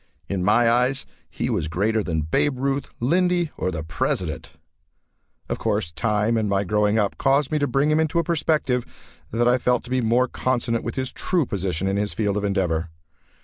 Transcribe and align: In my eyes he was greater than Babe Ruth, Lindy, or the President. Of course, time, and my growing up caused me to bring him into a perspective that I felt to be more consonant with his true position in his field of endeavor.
In 0.27 0.43
my 0.43 0.67
eyes 0.67 1.05
he 1.29 1.47
was 1.51 1.67
greater 1.67 2.01
than 2.03 2.21
Babe 2.23 2.57
Ruth, 2.57 2.89
Lindy, 2.99 3.51
or 3.55 3.69
the 3.69 3.83
President. 3.83 4.53
Of 5.47 5.59
course, 5.59 5.91
time, 5.91 6.37
and 6.37 6.49
my 6.49 6.63
growing 6.63 6.97
up 6.97 7.19
caused 7.19 7.51
me 7.51 7.59
to 7.59 7.67
bring 7.67 7.91
him 7.91 7.99
into 7.99 8.17
a 8.17 8.23
perspective 8.23 8.83
that 9.29 9.47
I 9.47 9.59
felt 9.59 9.83
to 9.83 9.91
be 9.91 10.01
more 10.01 10.27
consonant 10.27 10.83
with 10.83 10.95
his 10.95 11.13
true 11.13 11.45
position 11.45 11.87
in 11.87 11.97
his 11.97 12.13
field 12.13 12.35
of 12.35 12.43
endeavor. 12.43 12.89